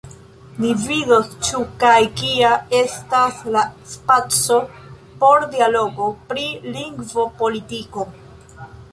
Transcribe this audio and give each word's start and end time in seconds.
Ni 0.61 0.69
vidos 0.83 1.27
ĉu 1.47 1.59
kaj 1.81 1.97
kia 2.21 2.53
estas 2.77 3.43
la 3.55 3.61
spaco 3.91 4.57
por 5.19 5.45
dialogo 5.51 6.07
pri 6.31 6.47
lingvopolitiko. 6.79 8.07